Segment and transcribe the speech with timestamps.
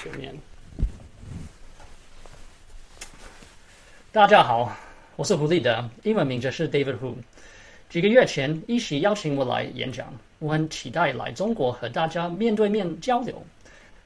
[0.00, 0.32] 全面。
[4.12, 4.72] 大家好，
[5.16, 7.14] 我是狐狸的英文名字是 David Hu。
[7.90, 10.06] 几个月前，一起邀请我来演讲，
[10.38, 13.44] 我很期待来中国和大家面对面交流。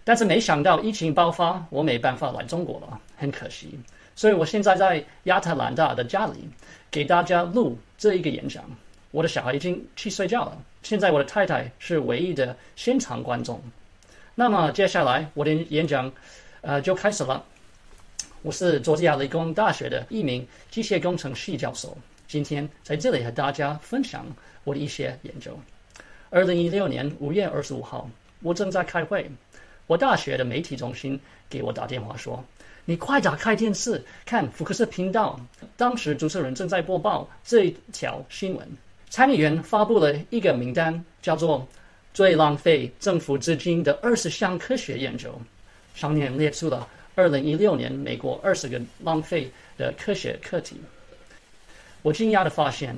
[0.03, 3.79] 但是没想到疫情爆发，我没办法来中国了，很可惜。
[4.17, 6.49] 所以我现在在亚特兰大的家里
[6.91, 8.65] 给大家录这一个演讲。
[9.11, 13.63] 我的小孩已经去睡觉了，现在我的太太是唯一的现场观众。
[14.35, 16.11] 那么接下来我的演讲，
[16.63, 17.45] 呃，就开始了。
[18.41, 21.97] 我是佐治亚理工大学的一名机械工程系教授。
[22.27, 24.25] 今天在这里和大家分享
[24.65, 25.55] 我的一些研究。
[26.31, 28.09] 二零一六年五月二十五号，
[28.41, 29.31] 我正在开会，
[29.87, 31.21] 我大学的媒体中心
[31.51, 32.43] 给我打电话说
[32.87, 35.39] ：“你快打开电视看福克斯频道。”
[35.77, 38.67] 当时主持人正在播报这一条新闻：
[39.11, 41.69] 参议员发布了一个名单，叫做
[42.15, 45.41] “最浪费政府资金的二十项科学研究”，
[45.95, 50.81] 上面列出了二零一六年美国二十个浪费的科学课题。
[52.03, 52.97] 我惊讶地发现，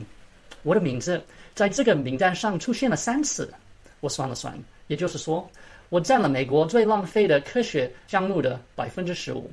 [0.63, 1.23] 我的名字
[1.55, 3.53] 在这个名单上出现了三次。
[4.01, 5.51] 我算了算，也就是说，
[5.89, 9.51] 我占了美国最浪费的科学项目的百分之十五。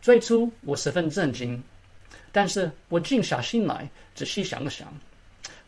[0.00, 1.62] 最初我十分震惊，
[2.32, 4.92] 但是我静下心来仔细想了想，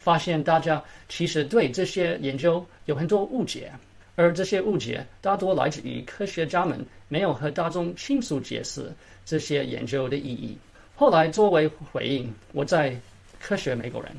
[0.08, 3.70] 发现大家其实对这些研究有很多误解，
[4.16, 8.90] 而这些误解大多来自于科学家们没有和大众清楚解释
[9.26, 10.56] 这些研究的意义。
[10.96, 12.90] 后来，作为回应，我在
[13.38, 14.10] 《科学美国人》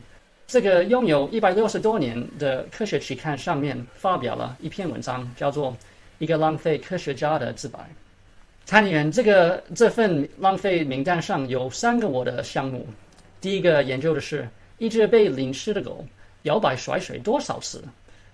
[0.46, 5.72] 这个拥有一百六十多年的科学期刊上面发表了一篇文章，叫做
[6.20, 7.80] 《一个浪费科学家的自白》。
[8.64, 12.86] 参议员这个这份浪费名单上有三个我的项目。
[13.42, 14.48] 第一个研究的是，
[14.80, 16.04] 一只被淋湿的狗
[16.44, 17.84] 摇摆甩水多少次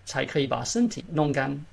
[0.05, 1.65] 才可以把身体弄干？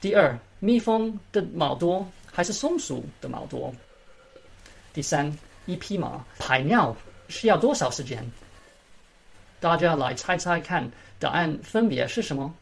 [0.00, 3.74] 第二，蜜蜂的毛多还是松鼠的毛多？
[4.92, 5.34] 第三。
[5.66, 6.94] 一匹马排尿
[7.30, 8.22] 需要多少时间？
[9.60, 10.86] 大家来猜猜看，
[11.18, 12.54] 答案分别是什么？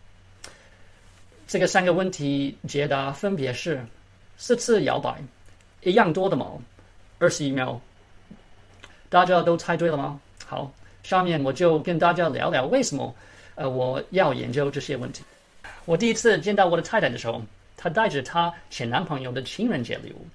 [1.48, 3.84] 这个三个问题解答分别是：
[4.36, 5.20] 四次摇摆，
[5.82, 6.62] 一样多的毛，
[7.18, 7.80] 二十一秒。
[9.08, 10.20] 大家都猜对了吗？
[10.46, 13.14] 好，下面我就跟大家聊聊为什么
[13.54, 15.22] 呃我要研究这些问题。
[15.84, 17.42] 我第一次见到我的太太的时候，
[17.76, 20.26] 她带着她前男朋友的情人节礼物。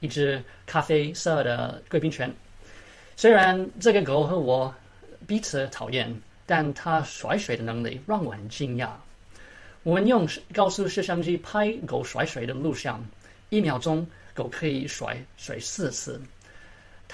[0.00, 2.30] 一只咖啡色的贵宾犬，
[3.16, 4.72] 虽然这个狗和我
[5.26, 6.14] 彼此讨厌，
[6.44, 8.90] 但它甩水的能力让我很惊讶。
[9.82, 13.02] 我们用高速摄像机拍狗甩水的录像，
[13.48, 16.20] 一秒钟狗可以甩水四次。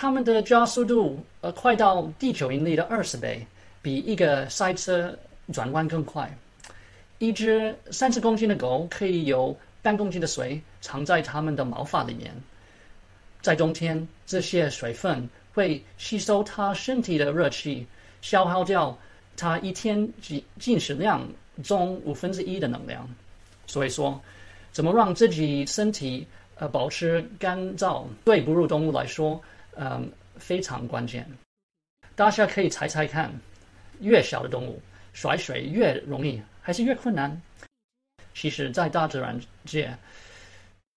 [0.01, 3.47] 它们的加速度呃快到地球引力的二十倍，
[3.83, 5.15] 比一个赛车
[5.53, 6.35] 转弯更快。
[7.19, 12.35] 一只三十公斤的狗可以有半公斤的水藏在它们的毛发里面。
[13.43, 17.87] 在冬天，这些水分会吸收它身体的热气，
[18.23, 18.97] 消耗掉
[19.37, 21.29] 它一天进进食量
[21.63, 23.07] 中五分之一的能量。
[23.67, 24.19] 所以说，
[24.73, 29.39] 怎么让自己身体呃保持干燥，对哺乳动物来说，
[29.77, 31.27] 嗯非常关键。
[32.15, 33.33] 大家可以猜猜看，
[34.01, 34.81] 越小的动物
[35.13, 37.41] 甩水越容易还是越困难？
[38.35, 39.97] 其实，在大自然界。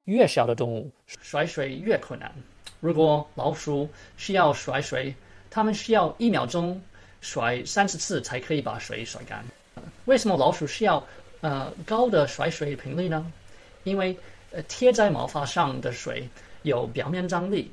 [0.05, 2.29] 越小的动物甩水越困难。
[2.81, 5.15] 如果老鼠需要甩水，
[5.49, 6.81] 它们需要一秒钟
[7.21, 9.43] 甩三十次才可以把水甩干。
[10.03, 11.01] 为什么老鼠需要
[11.39, 13.31] 呃高的甩水频率呢？
[13.85, 14.17] 因为
[14.51, 16.27] 呃贴在毛发上的水
[16.63, 17.71] 有表面张力，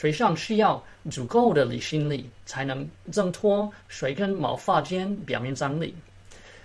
[0.00, 5.94] 水上需要足够的离心力才能挣脱水跟毛发间表面张力。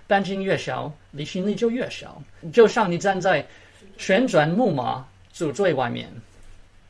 [0.07, 2.21] 半径越小，离心力就越小。
[2.53, 3.45] 就像你站在。
[3.97, 6.09] 旋转木马组最外面，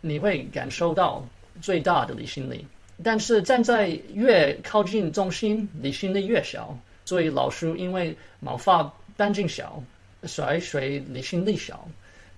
[0.01, 1.23] 你会感受到
[1.61, 2.65] 最大的离心力。
[3.03, 6.75] 但是站在越靠近中心，离心力越小。
[7.05, 9.83] 所以老鼠因为毛发半径小，
[10.23, 11.87] 甩水离心力小，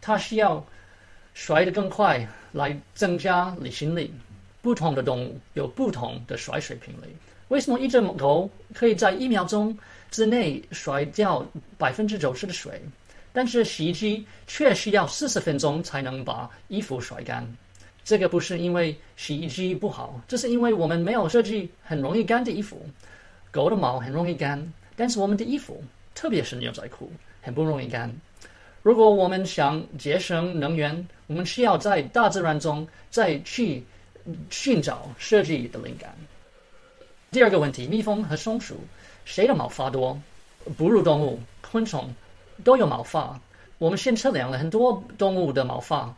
[0.01, 0.62] 它需要
[1.33, 2.27] 甩得更快
[2.57, 4.12] 来增加离心力。
[4.62, 7.15] 不同的动物有不同的甩水频率。
[7.48, 9.77] 为什么一只狗可以在一秒钟
[10.12, 11.45] 之内甩掉
[11.77, 12.81] 百分之九十的水？
[13.31, 17.48] 但是洗衣机却需要四十分钟才能把衣服甩干，
[18.04, 22.83] 这个不是因为洗衣机不好，这是因为我们没有设计很容易干的衣服。
[23.51, 25.81] 狗的毛很容易干，但是我们的衣服，
[26.13, 27.12] 特别是牛仔裤，
[27.42, 28.13] 很不容易干。
[28.88, 33.84] 如果我们想节省能源，我们需要在大自然中再去
[34.50, 36.16] 寻找设计的灵感。
[37.30, 38.78] 第二个问题：蜜蜂和松鼠
[39.25, 40.18] 谁的毛发多？
[40.78, 42.10] 哺乳动物、昆虫。
[42.63, 43.38] 都有毛发，
[43.78, 46.16] 我们先测量了很多动物的毛发，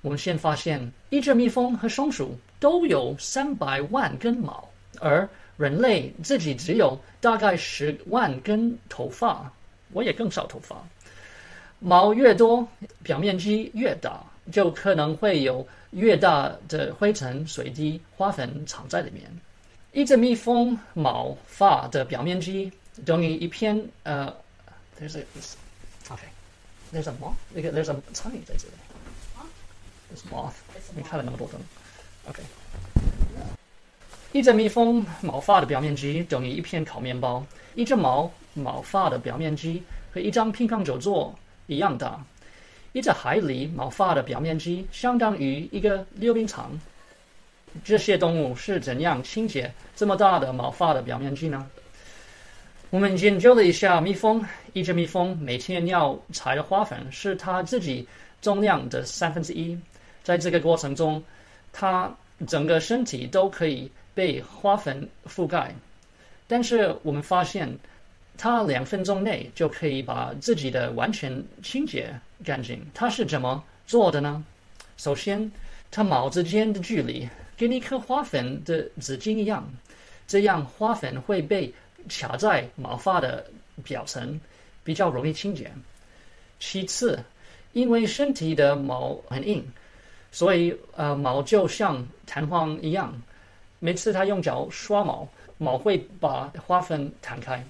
[0.00, 4.68] 我们先发现一只蜜蜂和松鼠都有三百万根毛，
[4.98, 9.48] 而人类自己只有大概十万根头发，
[9.92, 10.84] 我也更少头发。
[11.80, 12.66] 毛越多，
[13.02, 14.22] 表面积越大，
[14.52, 19.24] 就可能会有越大的灰尘、水滴、花粉藏在里面。
[19.92, 22.70] 一只蜜蜂毛发的表面积
[23.04, 24.32] 等于一片呃
[25.00, 25.24] ，there's a
[26.10, 28.74] OK，there's a moth，那个 there's a 苍蝇在这里。
[30.12, 30.52] There's moth，
[30.94, 31.60] 你看了那么多灯
[32.28, 32.42] ，OK。
[34.32, 37.44] 一只蜜蜂毛发的表面积等于一片烤面包，
[37.74, 41.34] 一只毛毛发的表面积和一张乒乓球桌。
[41.70, 42.20] 一样大，
[42.92, 46.72] 一只海狸毛发的表面积相当于一个溜冰场。
[47.84, 51.64] 这些动物是怎样清洁这么大的毛发的表面积呢？
[52.90, 58.04] 我们研究了一下蜜蜂，一只蜜蜂每天要采的花粉是它自己
[58.42, 59.78] 重量的三分之一。
[60.24, 61.22] 在这个过程中，
[61.72, 62.12] 它
[62.48, 65.72] 整个身体都可以被花粉覆盖。
[66.48, 67.78] 但是我们发现。
[68.42, 71.30] 它两分钟内就可以把自己的完全
[71.62, 72.10] 清洁
[72.42, 72.82] 干净。
[72.94, 74.42] 它是怎么做的呢？
[74.96, 75.52] 首先，
[75.90, 77.28] 它毛之间的距离
[77.58, 79.70] 跟一颗花粉的纸巾一样，
[80.26, 81.70] 这样花粉会被
[82.08, 83.44] 卡在毛发的
[83.84, 84.40] 表层，
[84.82, 85.70] 比较容易清洁。
[86.58, 87.22] 其次，
[87.74, 89.62] 因为身体的毛很硬，
[90.32, 93.12] 所以呃毛就像弹簧一样，
[93.80, 95.28] 每次它用脚刷毛，
[95.58, 97.62] 毛会把花粉弹开。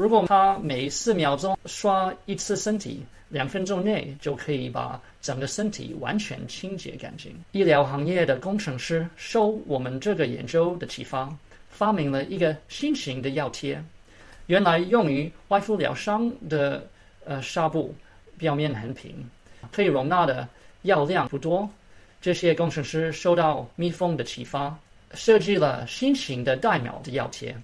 [0.00, 7.36] 如果他每四秒钟刷一次身体，两分钟内就可以把整个身体完全清洁干净。
[7.52, 11.30] 医疗行业的工程师受我们这个研究的启发，
[11.68, 13.78] 发明了一个新型的药贴。
[14.46, 16.82] 原来用于外敷疗伤的
[17.26, 17.94] 呃纱布，
[18.38, 19.14] 表面很平，
[19.70, 20.48] 可以容纳的
[20.80, 21.68] 药量不多。
[22.22, 24.74] 这些工程师受到蜜蜂的启发，
[25.12, 27.54] 设计了新型的带秒的药贴。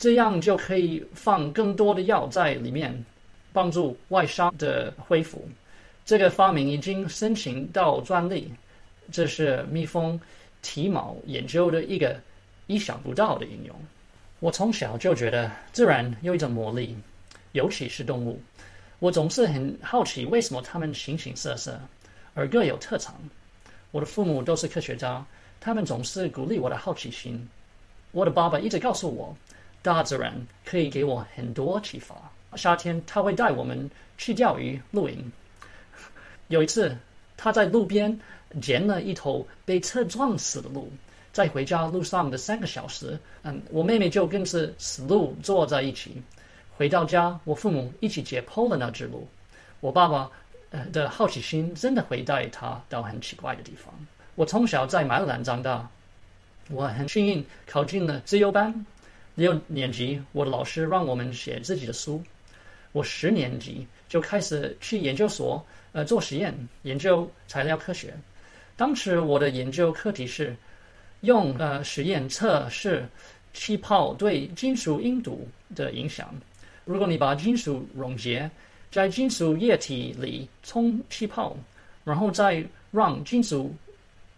[0.00, 3.04] 这样就可以放更多的药在里面，
[3.52, 5.46] 帮助外伤的恢复。
[6.06, 8.50] 这个发明已经申请到专利，
[9.12, 10.18] 这是蜜蜂
[10.62, 12.18] 体毛研究的一个
[12.66, 13.76] 意想不到的应用。
[14.38, 16.96] 我从小就觉得自然有一种魔力，
[17.52, 18.40] 尤其是动物。
[19.00, 21.78] 我总是很好奇，为什么它们形形色色，
[22.32, 23.14] 而各有特长。
[23.90, 25.22] 我的父母都是科学家，
[25.60, 27.46] 他们总是鼓励我的好奇心。
[28.12, 29.36] 我的爸爸一直告诉我。
[29.82, 30.34] 大自然
[30.64, 32.14] 可以给我很多启发。
[32.56, 35.32] 夏天，他会带我们去钓鱼、露营。
[36.48, 36.96] 有一次，
[37.36, 38.20] 他在路边
[38.60, 40.90] 捡了一头被车撞死的鹿，
[41.32, 46.20] 在回家路上的三个小时，嗯，我妹妹就跟着死鹿坐在一起。
[46.76, 49.28] 回到家，我父母一起解剖了那只鹿。
[49.80, 50.30] 我爸爸，
[50.92, 53.94] 的好奇心真的会带他到很奇怪的地方。
[54.34, 55.88] 我从小在马尔兰长大，
[56.68, 58.86] 我很幸运考进了自由班。
[59.40, 62.22] 六年级，我的老师让我们写自己的书。
[62.92, 68.12] 我十年级就开始去研究所，呃，做实验，研究材料科学。
[68.76, 70.54] 当时我的研究课题是
[71.22, 73.08] 用呃实验测试
[73.54, 76.34] 气泡对金属硬度的影响。
[76.84, 78.50] 如果你把金属溶解
[78.90, 81.56] 在金属液体里冲气泡，
[82.04, 83.74] 然后再让金属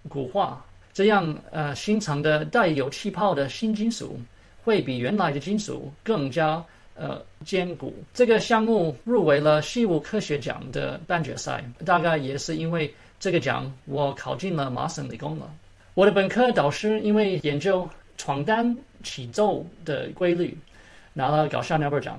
[0.08, 4.16] 固化，这样呃形成的带有气泡的新金属。
[4.64, 6.64] 会比原来的金属更加
[6.94, 7.94] 呃坚固。
[8.14, 15.50] 这个项目入围了西武科学奖的半决赛，大概也是因为这个奖，我考进了麻省理工了。
[15.94, 20.56] 我的本科导师因为研究床单起皱的规律，
[21.12, 22.18] 拿了搞笑诺贝尔奖。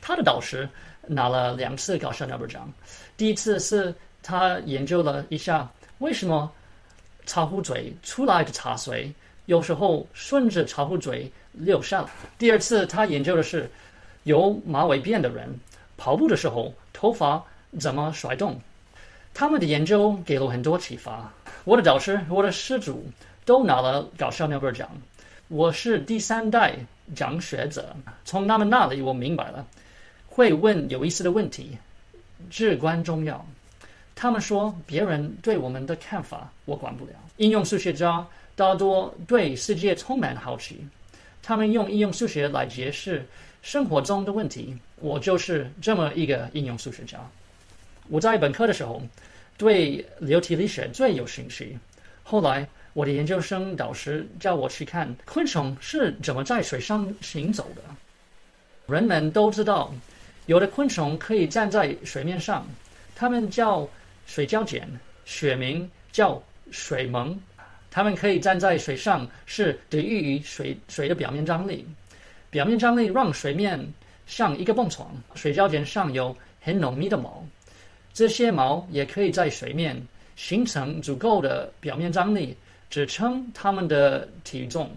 [0.00, 0.68] 他的导师
[1.06, 2.72] 拿了两次搞笑诺贝尔奖，
[3.16, 6.50] 第一次是他研究了一下为什么
[7.26, 9.12] 茶壶嘴出来的茶水
[9.46, 11.30] 有时候顺着茶壶嘴。
[11.52, 12.08] 六上。
[12.38, 13.70] 第二次，他研究的是
[14.24, 15.48] 有马尾辫的人
[15.96, 17.42] 跑步的时候头发
[17.78, 18.60] 怎么甩动。
[19.34, 21.32] 他们的研究给了我很多启发。
[21.64, 23.06] 我的导师、我的师祖
[23.44, 24.88] 都拿了搞笑诺贝尔奖，
[25.48, 26.74] 我是第三代
[27.14, 27.96] 奖学者。
[28.24, 29.66] 从他们那里，我明白了，
[30.26, 31.78] 会问有意思的问题
[32.50, 33.44] 至关重要。
[34.14, 37.12] 他们说别人对我们的看法，我管不了。
[37.38, 40.86] 应用数学家大多对世界充满好奇。
[41.42, 43.26] 他们用应用数学来解释
[43.62, 47.18] 生活中的问题，我就是这么一个应用数学家。
[48.08, 49.02] 我在本科的时候
[49.56, 51.78] 对流体力学最有兴趣，
[52.22, 57.82] 后来我的研究生导师叫我去看昆虫是怎么在水上行走的。
[58.92, 59.94] 人们都知道，
[60.46, 62.66] 有的昆虫可以站在水面上，
[63.14, 63.88] 它们叫
[64.26, 64.88] 水胶碱，
[65.24, 67.38] 学名叫水虻。
[67.92, 71.86] 它们可以站在水上，是得益于水水的表面张力。
[72.50, 73.78] 表面张力让水面
[74.26, 77.44] 像一个蹦床，水胶碱上有很浓密的毛，
[78.14, 79.94] 这些毛也可以在水面
[80.34, 82.56] 形成足够的表面张力，
[82.88, 84.90] 支撑它们的体重。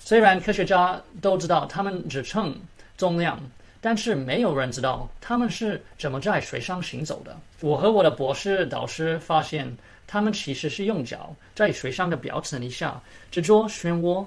[0.00, 2.54] 虽然科学家都知道它们只称
[2.96, 3.40] 重量。
[3.80, 7.36] 但是没有人知道他们是怎么在水上行走的。
[7.60, 9.72] 我和我的博士导师发现，
[10.08, 13.00] 他们其实是用脚在水上的表层以下
[13.30, 14.26] 制作漩涡，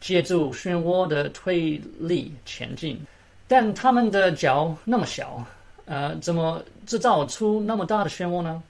[0.00, 3.00] 借助漩涡的推力前进。
[3.46, 5.46] 但他们的脚那么小，
[5.84, 8.60] 呃，怎么制造出那么大的漩涡呢？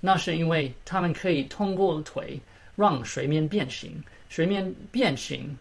[0.00, 2.38] 那是因为他们可以通过腿
[2.74, 5.56] 让水面变形，水面变形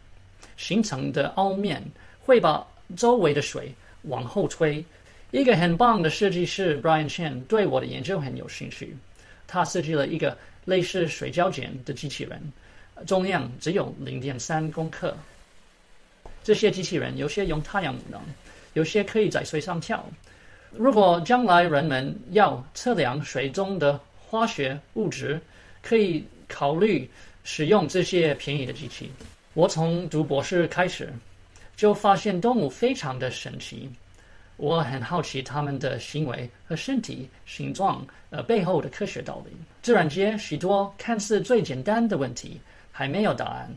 [0.58, 1.82] 形成的凹面
[2.20, 2.65] 会把
[2.98, 3.74] 周围的水。
[4.08, 4.86] 往后推，
[5.32, 8.96] 一个很棒的设计师 Brian Chen 对我的研究很有兴趣。
[9.48, 12.54] 他设计了一个类似水胶卷的机器人，
[13.06, 15.16] 重量只有零点三公克。
[16.44, 18.22] 这些机器人有些用太阳能，
[18.74, 20.06] 有些可以在水上跳。
[20.72, 25.40] 如果将来人们要测量水中的化学物质，
[25.82, 27.10] 可以考虑
[27.44, 29.12] 使用这些便宜的机器。
[29.54, 31.12] 我从读博士开始。
[31.75, 33.90] 就发现动物非常的神奇，
[34.58, 39.52] 我很好奇它们的行为和身体形状呃背后的科学道理。
[39.82, 42.60] 自然界许多看似最简单的问题
[42.92, 43.70] 还没有答案，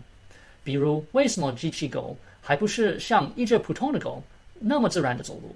[0.62, 4.22] 比如为什么机器狗还不是像一只普通的狗
[4.58, 5.54] 那么自然的走路？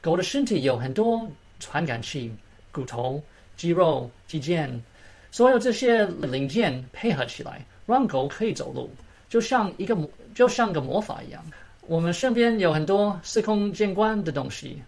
[0.00, 1.26] 狗的身体有很多
[1.60, 2.34] 传感器、
[2.72, 3.22] 骨头、
[3.56, 4.68] 肌肉、肌腱，
[5.30, 8.90] 所有这些零件配合起来，让狗可以走路。
[9.28, 11.42] 就像一个魔，就像个魔法一样。
[11.86, 14.80] 我们身边有很多司空见惯的东西，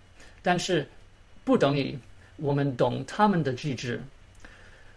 [0.43, 0.87] 但是
[1.45, 1.99] 不等于
[2.37, 4.01] 我们懂他们的机制。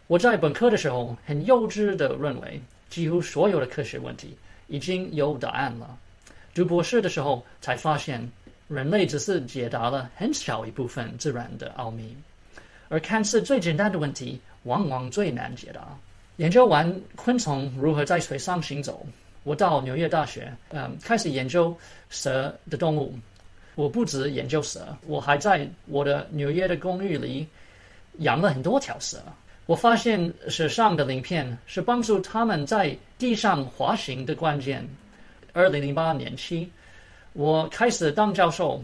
[0.05, 4.37] 我在本科的时候很幼稚的认为，几乎所有的科学问题
[4.67, 5.97] 已经有答案了。
[6.53, 8.31] 读博士的时候才发现，
[8.67, 12.15] 人类只是解答了很小一部分自然的奥秘，
[12.89, 15.81] 而看似最简单的问题，往往最难解答。
[16.37, 19.05] 研究完昆虫如何在水上行走。
[19.47, 21.73] 我到纽约大学，嗯，开始研究
[22.09, 23.17] 蛇的动物。
[23.75, 27.47] 我不止研究蛇，我还在我的纽约的公寓里
[28.17, 29.19] 养了很多条蛇。
[29.65, 34.85] 我发现蛇上的鳞片是帮助它们在地上滑行的关键。
[35.53, 36.69] 二零零八年起，
[37.31, 38.83] 我开始当教授，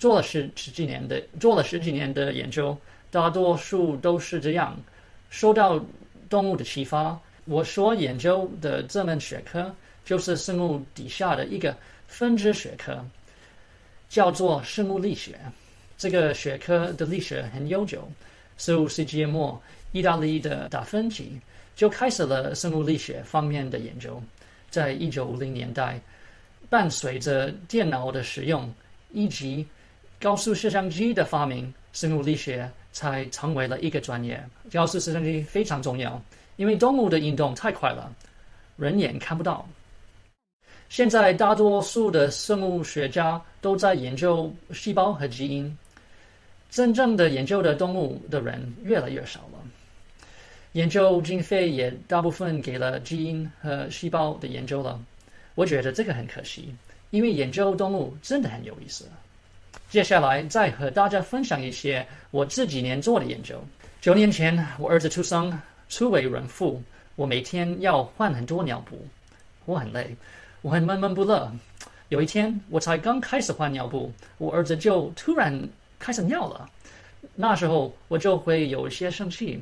[0.00, 2.76] 做了十十几年的做了十几年的研究，
[3.08, 4.76] 大多数都是这样，
[5.30, 5.78] 受到
[6.28, 7.16] 动物的启发。
[7.44, 9.72] 我所研究的这门学科。
[10.04, 13.04] 就是生物底下的一个分支学科，
[14.08, 15.38] 叫做生物力学。
[15.96, 18.10] 这个学科的历史很悠久，
[18.58, 19.60] 十五世纪末，
[19.92, 21.40] 意大利的达芬奇
[21.76, 24.20] 就开始了生物力学方面的研究。
[24.68, 26.00] 在一九五零年代，
[26.68, 28.72] 伴随着电脑的使用
[29.12, 29.66] 以及
[30.20, 34.42] 高速摄像机的发明，生物力学才成为了一个专业。
[34.72, 36.20] 高速摄像机非常重要，
[36.56, 38.12] 因为动物的运动太快了，
[38.76, 39.68] 人眼看不到。
[40.92, 45.74] 现在大多数的生物学家都在研究细胞和基因，
[46.70, 49.58] 真正的研究的动物的人越来越少了。
[50.72, 55.00] 研究经费也大部分给了基因和细胞的研究了。
[55.54, 56.74] 我觉得这个很可惜，
[57.08, 59.06] 因为研究动物真的很有意思。
[59.88, 63.58] 接下来再和大家分享一些我这几年做的研究。
[64.02, 65.58] 九年前我儿子出生，
[65.88, 66.82] 初为人父，
[67.16, 69.02] 我每天要换很多尿布，
[69.64, 70.14] 我很累。
[70.62, 71.50] 我很闷闷不乐。
[72.08, 76.70] 有一天，我才刚开始换尿布，我儿子就突然开始尿了。
[77.34, 79.60] 那时候我就会有一些生气。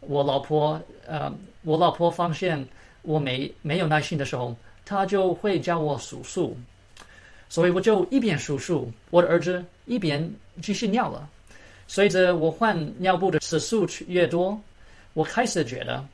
[0.00, 1.32] 我老婆，呃，
[1.62, 2.66] 我老婆发现
[3.02, 6.56] 我没没有耐心的时候，她就会叫我数数。
[7.48, 10.28] 所以我就一边数数，我的儿子一边
[10.60, 11.28] 继续尿了。
[11.86, 14.60] 随着我换尿布的次数越多，
[15.12, 16.04] 我开始觉得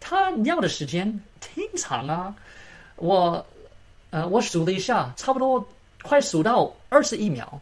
[0.00, 2.34] 他尿的时间挺长啊。
[2.96, 3.44] 我，
[4.10, 5.66] 呃，我数了一下，差不多
[6.02, 7.60] 快数到二十一秒。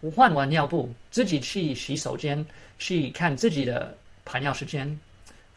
[0.00, 2.44] 我换完尿布，自己去洗手间
[2.78, 3.94] 去看自己的
[4.24, 4.98] 排尿时间，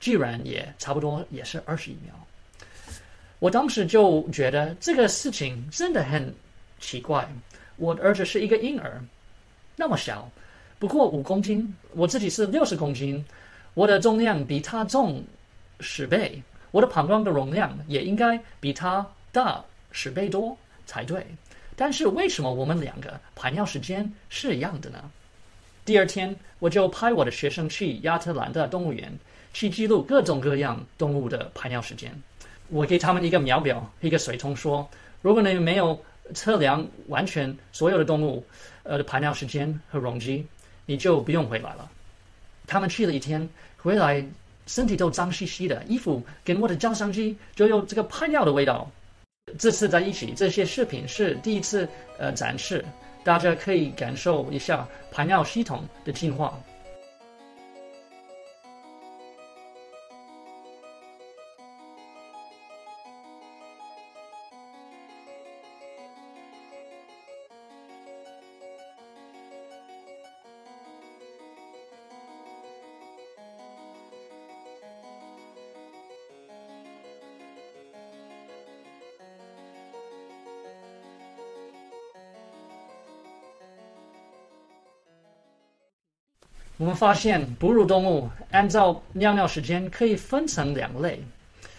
[0.01, 2.13] 居然也差不多也是二十一秒。
[3.39, 6.33] 我当时就觉得这个事情真的很
[6.79, 7.27] 奇怪。
[7.77, 9.01] 我的儿子是一个婴儿，
[9.75, 10.29] 那么小，
[10.77, 13.23] 不过五公斤，我自己是六十公斤，
[13.73, 15.23] 我的重量比他重
[15.79, 16.41] 十倍。
[16.73, 21.23] 我的膀胱的容量也应该比它大十倍多才对，
[21.75, 24.97] 但是为什么我们两个排尿时间是一样的呢？
[25.85, 29.13] 第二天，我就派我的学生去亚特兰大动物园，
[29.53, 32.11] 去记录各种各样动物的排尿时间。
[32.69, 34.89] 我给他们一个秒表，一个水桶，说：
[35.21, 36.03] 如果你没有
[36.33, 38.43] 测量完全所有的动物，
[38.81, 40.43] 呃的排尿时间和容积，
[40.87, 41.87] 你就不用回来了。
[42.65, 44.25] 他们去了一天，回来
[44.65, 48.89] 身体都脏兮兮的，衣服跟我的照相机就有这个排尿的味道。
[49.59, 52.83] 这次在一起，这些视频是第一次呃展示，
[53.23, 56.57] 大家可以感受一下排尿系统的进化。
[86.93, 91.19] 发现，哺乳动物按照尿尿时间可以分成两类，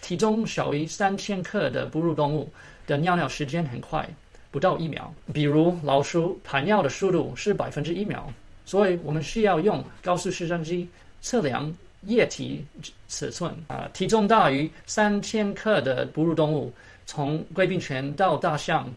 [0.01, 2.51] 体重小于三千克的哺乳动物
[2.85, 4.07] 的尿尿时间很快，
[4.51, 5.13] 不到一秒。
[5.33, 8.31] 比如老鼠排尿的速度是百分之一秒，
[8.65, 10.87] 所以我们需要用高速摄像机
[11.21, 12.65] 测量液体
[13.07, 13.53] 尺寸。
[13.67, 16.71] 啊，体重大于三千克的哺乳动物，
[17.05, 18.87] 从贵宾犬到大象，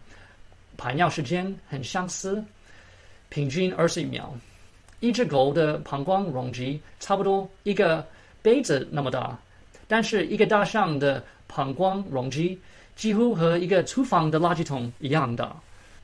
[0.76, 2.42] 排尿时间很相似，
[3.28, 4.34] 平均二十一秒。
[5.00, 8.04] 一只狗的膀胱容积差不多一个
[8.42, 9.38] 杯子那么大，
[9.86, 12.58] 但是一个大象的膀胱容积
[12.96, 15.54] 几乎和一个厨房的垃圾桶一样大。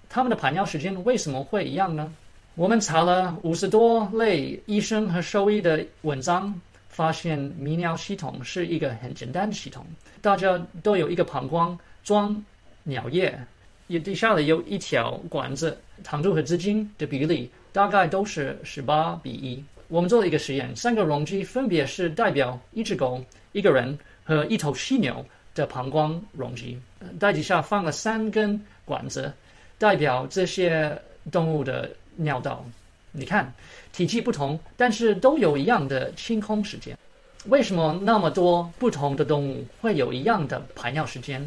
[0.08, 2.12] 它们的排尿时间为什么会一样呢？
[2.54, 6.54] 我们查了五十多类医生和兽医的文章，
[6.88, 9.84] 发现泌尿系统是一个很简单的系统，
[10.20, 12.40] 大家都有一个膀胱装
[12.84, 13.36] 尿液，
[13.88, 17.50] 也底下的有一条管子，长度和直径的比例。
[17.74, 19.60] 大概都是十八比一。
[19.88, 26.78] 我们做了一个实验，三个容积分别是代表一只狗、一个人和一头犀牛的膀胱容积。
[27.18, 29.32] 袋底下放了三根管子，
[29.76, 30.96] 代表这些
[31.32, 32.64] 动物的尿道。
[33.10, 33.52] 你看，
[33.92, 36.96] 体积不同，但是都有一样的清空时间。
[37.46, 41.44] 为什么那么多不同的动物会有一样的排尿时间？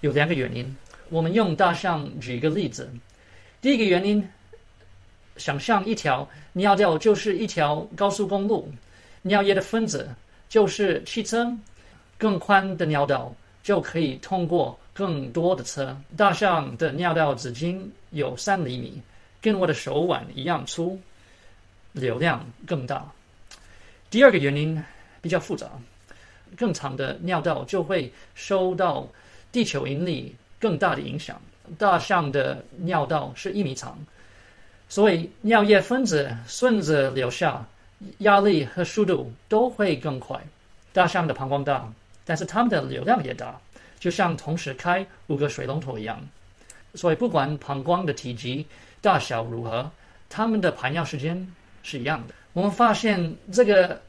[0.00, 0.76] 有两个原因。
[1.08, 2.88] 我们用大象举一个例子。
[3.60, 4.24] 第一个原因。
[5.40, 8.70] 想象一条尿道就是一条高速公路，
[9.22, 10.08] 尿液的分子
[10.48, 11.50] 就是汽车，
[12.18, 15.96] 更宽的尿道就可以通过更多的车。
[16.16, 19.00] 大象的尿道直径有三厘米，
[19.40, 21.00] 跟我的手腕一样粗，
[21.92, 23.10] 流量更大。
[24.10, 24.82] 第二个原因
[25.22, 25.70] 比较复杂，
[26.56, 29.08] 更长的尿道就会受到
[29.50, 31.40] 地球引力更大的影响。
[31.78, 33.98] 大象的尿道是一米长。
[34.90, 37.64] 所以尿液分子顺着流下，
[38.18, 40.38] 压力和速度都会更快。
[40.92, 41.88] 大象的膀胱大，
[42.24, 43.56] 但是它们的流量也大，
[44.00, 46.20] 就像同时开五个水龙头一样。
[46.94, 48.66] 所以不管膀胱的体积
[49.00, 49.88] 大小如何，
[50.28, 51.46] 它们的排尿时间
[51.84, 52.34] 是一样的。
[52.52, 54.00] 我们发现这个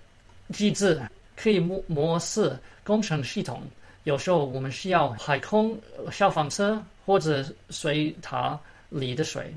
[0.52, 1.00] 机制
[1.36, 3.62] 可以模模式工程系统。
[4.04, 5.80] 有时候我们需要海空
[6.12, 9.54] 消防车或者水塔里的水。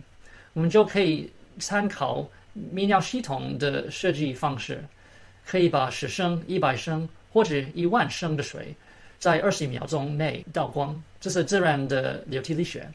[0.55, 4.83] 我们就可以参考泌尿系统的设计方式，
[5.45, 8.75] 可以把十升、一百升或者一万升的水
[9.19, 11.01] 在二十秒钟内倒光。
[11.21, 12.88] 这是自然的流体力学。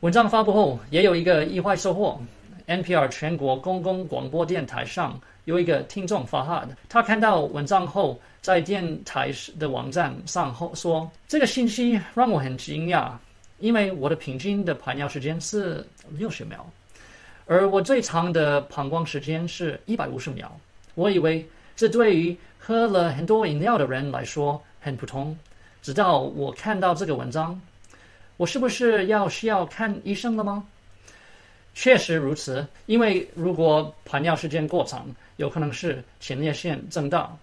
[0.00, 2.20] 文章发布后，也有一个意外收获。
[2.66, 13.12] NPR 全国公共广播电台上有一个听众发话的，他看到文章后，在电台的网站上后说：“这个信息让我很惊讶，
[13.58, 16.66] 因为我的平均的排尿时间是六十秒。”
[17.46, 20.50] 而我最长的膀胱时间是一百五十秒。
[20.94, 25.36] 我以为这对于喝了很多饮料的人来说很普通，
[25.82, 27.60] 直到我看到这个文章，
[28.38, 30.64] 我是不是要需要看医生了吗？
[31.74, 37.36] 确实如此，因为如果排尿时间过长，有可能是前列腺增大。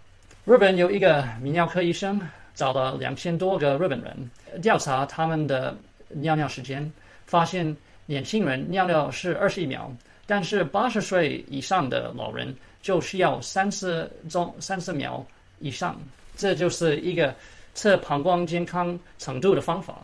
[0.46, 2.20] 日本有一个泌尿科医生
[2.56, 6.92] 找了两千多个日本人，调查他们的尿尿时间，
[7.28, 7.78] 发现。
[8.12, 9.90] 年轻人尿尿是二十一秒，
[10.26, 15.26] 但是八十岁以上的老人就需要三十钟三十秒
[15.60, 15.98] 以上。
[16.36, 17.34] 这就是一个
[17.74, 20.02] 测膀胱健康程度的方法。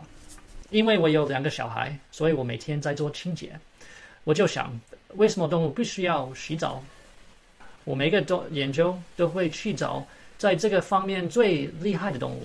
[0.70, 3.52] 因为我有两个小孩，所以我每天在做清洁。
[4.24, 4.72] 我就想，
[5.16, 6.82] 为什么动物必须要洗澡？
[7.84, 10.02] 我每个都研究都会去找
[10.38, 12.42] 在这个方面最厉害的动物。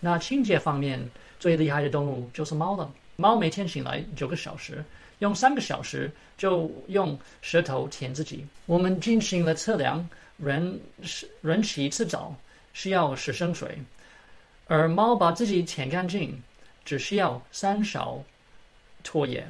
[0.00, 0.98] 那清洁方面
[1.38, 2.90] 最厉害的动物就是猫了。
[3.16, 4.84] 猫每天醒来九个小时，
[5.20, 8.44] 用三个小时就用舌头舔自己。
[8.66, 12.34] 我们进行了测量，人是人洗一次澡
[12.72, 13.78] 需要十升水，
[14.66, 16.42] 而猫把自己舔干净
[16.84, 18.22] 只需要三勺
[19.04, 19.46] 唾液。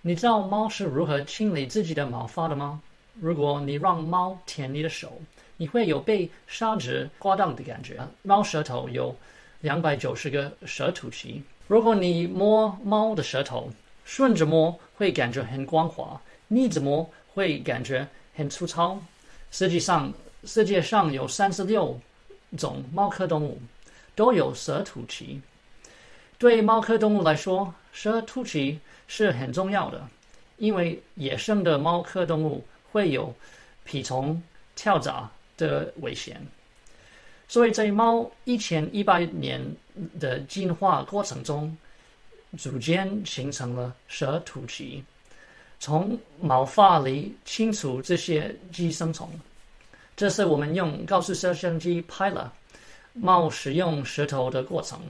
[0.00, 2.80] 你知道猫是如何清理自己的毛发的吗？
[3.20, 5.20] 如果你让猫舔你的手，
[5.56, 8.00] 你会有被砂纸刮到的感觉。
[8.22, 9.14] 猫舌头有
[9.60, 11.42] 两百九十个舌吐期。
[11.68, 13.70] 如果你摸猫的舌头，
[14.02, 18.98] 顺着摸会感觉很光滑，逆着摸会感觉很粗糙。
[19.50, 20.10] 实际上，
[20.44, 22.00] 世界上有三十六
[22.56, 23.60] 种猫科动物
[24.16, 25.42] 都有舌吐期。
[26.38, 30.08] 对猫科动物来说，舌吐期是很重要的，
[30.56, 33.34] 因为野生的猫科动物会有
[33.86, 34.42] 蜱虫、
[34.74, 36.40] 跳蚤的危险。
[37.48, 39.58] 所以在猫一千一百年
[40.20, 41.74] 的进化过程中，
[42.58, 45.02] 逐渐形成了舌吐期，
[45.80, 49.28] 从毛发里清除这些寄生虫。
[50.14, 52.52] 这是我们用高速摄像机拍了
[53.14, 55.00] 猫使用舌头的过程。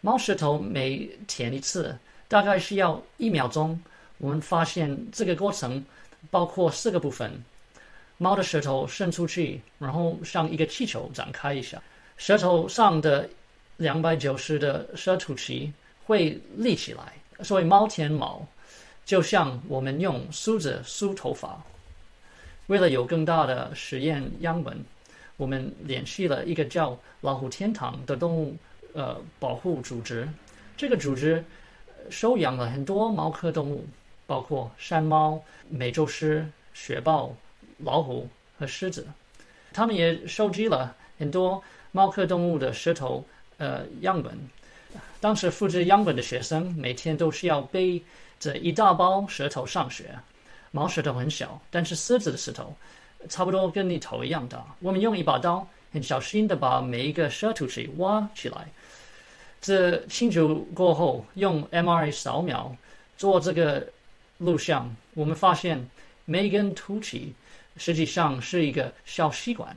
[0.00, 1.94] 猫舌头每舔一次，
[2.26, 3.78] 大概需要一秒钟。
[4.18, 5.84] 我们发现这个过程
[6.30, 7.30] 包括四个部分。
[8.18, 11.82] 猫的舌头伸出去，然后像一个气球展开一下，
[12.16, 13.28] 舌头上的
[13.76, 15.70] 两百九十的舌吐期
[16.06, 17.12] 会立起来，
[17.44, 18.46] 所以猫舔毛
[19.04, 21.62] 就像我们用梳子梳头发。
[22.68, 24.82] 为了有更大的实验样本，
[25.36, 28.56] 我们联系了一个叫“老虎天堂”的动物
[28.94, 30.26] 呃保护组织。
[30.76, 31.44] 这个组织
[32.08, 33.86] 收养了很多猫科动物，
[34.26, 37.32] 包括山猫、美洲狮、雪豹。
[37.78, 39.06] 老虎和狮子，
[39.72, 41.62] 他们也收集了很多
[41.92, 43.24] 猫科动物的舌头
[43.58, 44.38] 呃样本。
[45.20, 48.02] 当时复制样本的学生每天都需要背
[48.40, 50.18] 着一大包舌头上学。
[50.70, 52.74] 猫舌头很小，但是狮子的舌头
[53.28, 54.64] 差不多跟你头一样大。
[54.80, 58.68] 我们用一把刀很小心的把每一个舌头去挖起来。
[59.60, 62.76] 这清除过后，用 MRI 扫描
[63.16, 63.86] 做这个
[64.38, 65.88] 录像，我们发现
[66.24, 67.34] 每根凸起。
[67.76, 69.76] 实际上是一个小吸管，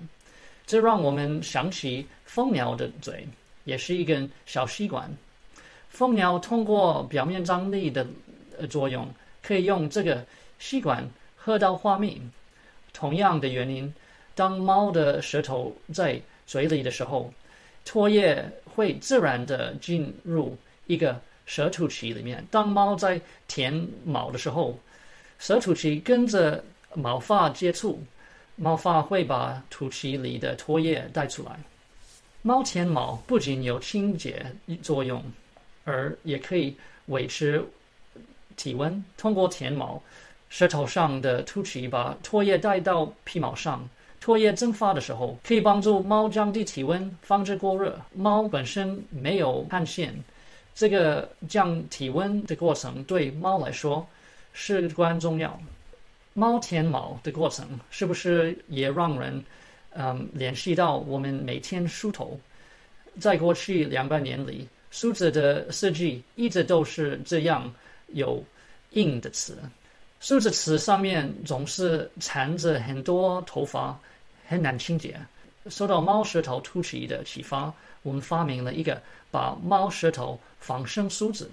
[0.65, 3.27] 这让我们想起蜂鸟的嘴，
[3.65, 5.11] 也是一根小吸管。
[5.89, 8.07] 蜂鸟通过表面张力的
[8.69, 9.07] 作用，
[9.41, 10.25] 可以用这个
[10.59, 12.21] 吸管喝到花蜜。
[12.93, 13.93] 同样的原因，
[14.33, 17.33] 当猫的舌头在嘴里的时候，
[17.85, 20.57] 唾液会自然的进入
[20.87, 22.45] 一个舌吐期里面。
[22.49, 24.77] 当猫在舔毛的时候，
[25.37, 26.63] 舌吐期跟着。
[26.93, 28.01] 毛发接触，
[28.55, 31.59] 毛发会把吐气里的唾液带出来。
[32.41, 34.45] 猫舔毛不仅有清洁
[34.81, 35.23] 作用，
[35.83, 36.75] 而也可以
[37.07, 37.63] 维持
[38.55, 39.03] 体温。
[39.17, 40.01] 通过舔毛，
[40.49, 43.87] 舌头上的吐气把唾液带到皮毛上，
[44.23, 47.99] 唾液蒸发的时候，可以帮助猫降低体温，防止过热。
[48.13, 50.13] 猫本身没有汗腺，
[50.73, 54.07] 这个降体温的过程对猫来说
[54.53, 55.59] 至关重要。
[56.39, 59.43] 猫舔毛的过程是不是也让人
[59.91, 62.39] 嗯联系到我们每天梳头？
[63.19, 67.69] 在过去两百年里，梳子的设计一直都是这样
[68.13, 68.41] 有
[68.91, 69.57] 硬的词，
[70.21, 73.99] 梳子词上面总是缠着很多头发，
[74.47, 75.19] 很难清洁。
[75.69, 81.51] 受到猫舌头突起的启发，我们发明了一个把猫舌头仿生梳子。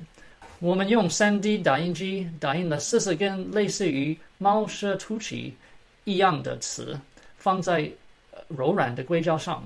[0.59, 5.55] 我们用 3D 打印机打印了四十根类似于猫舌凸起
[6.05, 6.99] 一样的词，
[7.37, 7.91] 放在
[8.49, 9.63] 柔软的硅胶上。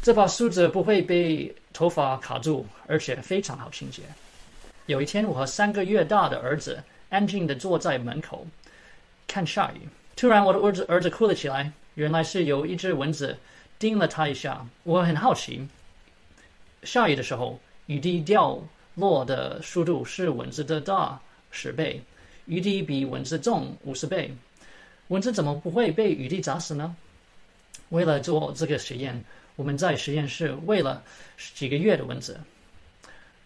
[0.00, 4.02] 这把梳子不会被头发卡住，而且非常好清洁。
[4.86, 8.46] 有一天，我和三个月大的儿子安静地坐在门口
[9.28, 9.86] 看下雨。
[10.16, 11.72] 突然，我的儿子儿子哭了起来。
[11.96, 13.36] 原来是有一只蚊子
[13.78, 14.66] 叮了他一下。
[14.84, 15.68] 我很好奇，
[16.84, 18.58] 下雨的时候，雨滴掉。
[18.94, 22.02] 落的速度是蚊子的大十倍，
[22.46, 24.34] 雨滴比蚊子重五十倍，
[25.08, 26.94] 蚊子怎么不会被雨滴砸死呢？
[27.90, 29.24] 为了做这个实验，
[29.56, 31.02] 我们在实验室喂了
[31.54, 32.38] 几个月的蚊子，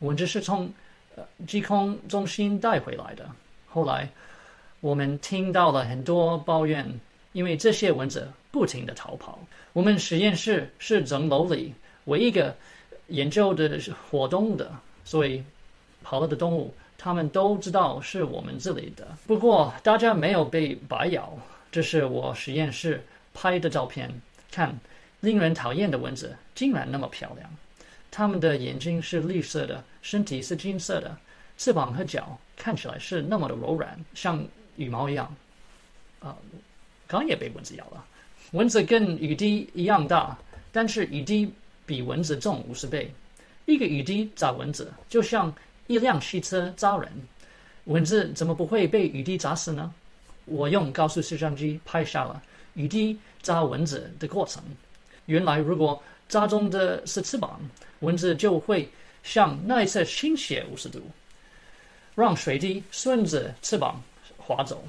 [0.01, 0.73] 蚊子是从
[1.17, 3.31] 呃疾控中心带回来的。
[3.67, 4.09] 后来
[4.81, 7.01] 我们听到了很多抱怨，
[7.33, 9.39] 因为这些蚊子不停的逃跑。
[9.73, 11.73] 我们实验室是整楼里
[12.05, 12.55] 唯一一个
[13.09, 13.81] 研究的
[14.11, 14.71] 活动的。
[15.05, 15.45] 所以，
[16.03, 19.07] 跑了的动物，他们都知道是我们这里的。
[19.27, 21.37] 不过，大家没有被白咬。
[21.71, 24.11] 这是我实验室拍的照片。
[24.51, 24.79] 看，
[25.21, 27.51] 令人讨厌的蚊子竟然那么漂亮。
[28.11, 31.17] 它们的眼睛是绿色的，身体是金色的，
[31.59, 34.43] 翅膀和脚看起来是那么的柔软，像
[34.77, 35.35] 羽毛一样。
[36.21, 36.37] 啊，
[37.09, 38.05] 刚也被蚊子咬了。
[38.53, 40.39] 蚊子跟雨滴一样大，
[40.71, 41.53] 但是雨滴
[41.85, 43.13] 比蚊子重五十倍。
[43.67, 45.55] 一个雨滴砸蚊子，就像
[45.87, 47.11] 一辆汽车砸人。
[47.85, 49.93] 蚊子怎么不会被雨滴砸死呢？
[50.47, 52.43] 我用高速摄像机拍下了
[52.75, 54.63] 雨滴砸蚊子的过程。
[55.27, 57.61] 原来，如果砸中的是翅膀，
[58.01, 58.89] 蚊子就会
[59.23, 61.01] 向那一侧倾斜五十度，
[62.15, 64.03] 让水滴顺着翅膀
[64.37, 64.85] 滑走。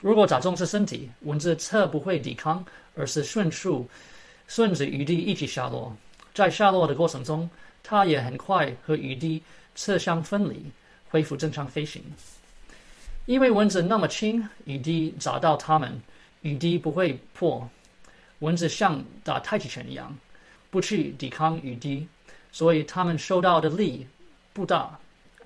[0.00, 2.64] 如果砸中是身体，蚊子侧不会抵抗，
[2.94, 3.88] 而是迅速
[4.46, 5.96] 顺着雨滴一起下落。
[6.32, 7.50] 在下落的过程中，
[7.82, 9.42] 它也很快和雨滴
[9.74, 10.64] 侧向分离，
[11.08, 12.02] 恢复正常飞行。
[13.26, 16.00] 因为蚊子那么轻，雨滴砸到它们，
[16.42, 17.68] 雨滴不会破。
[18.40, 20.16] 蚊子像打太极拳一样，
[20.70, 22.08] 不去抵抗雨滴，
[22.50, 24.06] 所以它们受到的力
[24.52, 24.98] 不大。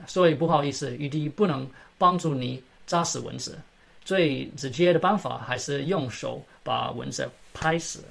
[0.07, 1.69] 所以不好意思，雨滴不能
[1.99, 3.59] 帮助你砸死蚊子。
[4.05, 8.05] 最直接的办法还是用手把蚊子拍死。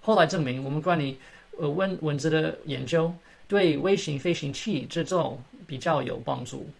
[0.00, 1.16] 后来证明，我们关于
[1.58, 3.12] 呃蚊蚊子的研究
[3.48, 6.70] 对微型飞行器制造比较有帮助。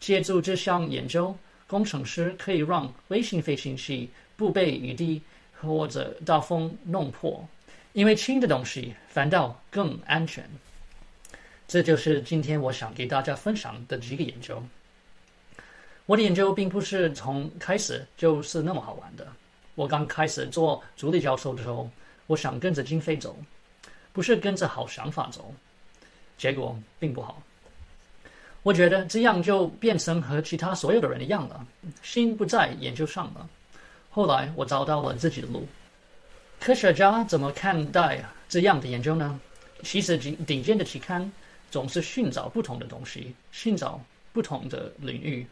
[0.00, 1.36] 借助这项研究，
[1.68, 5.22] 工程师可以让微型飞行器不被雨滴。
[5.60, 7.44] 或者大风弄破，
[7.92, 10.48] 因为轻的东西反倒更安全。
[11.66, 14.62] 这就是今天我想给大家分享的几个研究。
[16.06, 19.26] 我的研究并不是从开始就是那么好玩的。
[19.74, 21.90] 我刚开始做助理教授的时候，
[22.28, 23.36] 我想跟着经费走，
[24.12, 25.52] 不是跟着好想法走，
[26.38, 27.42] 结果并不好。
[28.62, 31.66] 我觉得这样就变成和其他所有的人一样了，
[32.02, 33.48] 心不在研究上了。
[34.10, 35.66] 后来我找到了自己的路。
[36.60, 39.38] 科学家怎么看待这样的研究呢？
[39.84, 41.30] 其实顶顶尖的期刊
[41.70, 44.00] 总是寻找不同的东西，寻找
[44.32, 45.46] 不同的领域。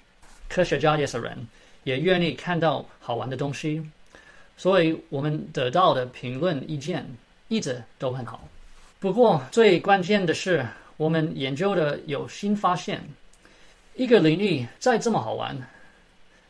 [0.48, 1.46] 科学家也是人，
[1.84, 3.88] 也愿意看到好玩的东西，
[4.56, 7.06] 所以我们得到的评论意见
[7.46, 8.48] 一直都很好。
[8.98, 13.02] 不过最关键的是，我们研究的有新发现。
[13.94, 15.56] 一个领域再这么好玩。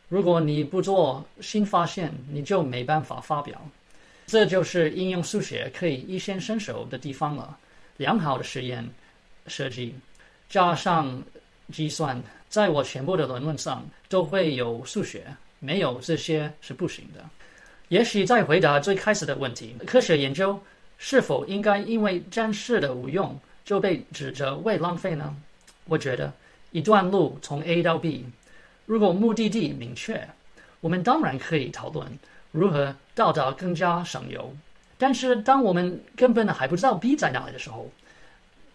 [0.08, 3.60] 如果你不做新发现，你就没办法发表。
[4.26, 7.56] 这就是应用数学可以一先伸手的地方了。
[7.96, 8.88] 良好的实验
[9.46, 9.94] 设计
[10.48, 11.22] 加上
[11.72, 15.24] 计算，在我全部的论文上都会有数学，
[15.58, 17.24] 没有这些是不行的。
[17.88, 20.60] 也许在回答最开始的问题：科学研究
[20.98, 25.34] 是否应该因为暂时的无用就被指责为浪费呢？
[25.84, 26.32] 我觉得
[26.72, 28.24] 一段路从 A 到 B。
[28.86, 30.28] 如果目的地明确，
[30.80, 32.06] 我们当然可以讨论
[32.52, 34.54] 如何到达更加省油。
[34.98, 37.90] 但是，当我们根本还不知道 B 在哪里的时候，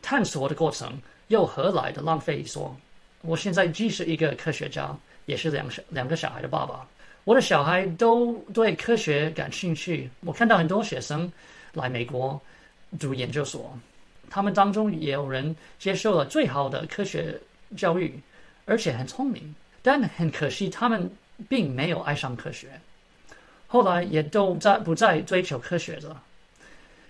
[0.01, 2.43] 探索的过程又何来的浪费？
[2.43, 2.75] 说，
[3.21, 6.88] 我现在既是一个科学家，也是两两个小孩的爸爸。
[7.23, 10.10] 我的小孩都对科学感兴趣。
[10.21, 11.31] 我看到很多学生
[11.73, 12.39] 来美国
[12.99, 13.77] 读研究所，
[14.29, 17.39] 他们当中也有人接受了最好的科学
[17.77, 18.19] 教育，
[18.65, 19.55] 而且很聪明。
[19.81, 21.12] 但很可惜，他们
[21.49, 22.67] 并没有爱上科学，
[23.67, 26.21] 后来也都在不再追求科学了。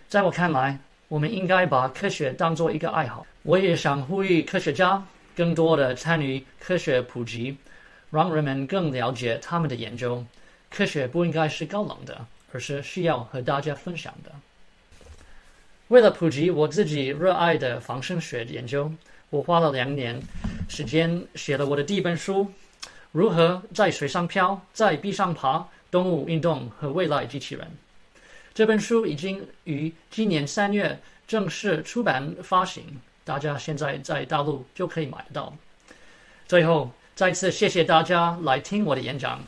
[0.07, 3.25] 在我看来，我们应该把科学当做一个爱好。
[3.43, 5.03] 我也想呼吁科学家
[5.35, 7.57] 更多的参与科学普及，
[8.09, 10.23] 让人们更了解他们的研究。
[10.69, 14.31] 科学不应该是高冷的，而是需要和大家分享的。
[15.91, 18.89] 为了普及我自己热爱的仿生学研究，
[19.29, 20.17] 我花了两年
[20.69, 22.49] 时间写了我的第一本书。
[23.11, 25.67] 如何在水上漂，在壁上爬？
[25.91, 27.67] 动物运动和未来机器人。
[28.53, 32.85] 这本书已经于今年三月正式出版发行，
[33.25, 35.53] 大家现在在大陆就可以买得到。
[36.47, 39.41] 最后，再次谢谢大家来听我的演讲。